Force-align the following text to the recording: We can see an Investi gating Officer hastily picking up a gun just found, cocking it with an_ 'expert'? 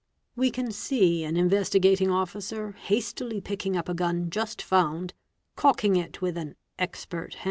We 0.35 0.49
can 0.49 0.71
see 0.71 1.23
an 1.23 1.35
Investi 1.35 1.79
gating 1.79 2.09
Officer 2.09 2.71
hastily 2.71 3.39
picking 3.39 3.77
up 3.77 3.87
a 3.87 3.93
gun 3.93 4.31
just 4.31 4.59
found, 4.59 5.13
cocking 5.55 5.95
it 5.95 6.23
with 6.23 6.37
an_ 6.37 6.55
'expert'? 6.79 7.37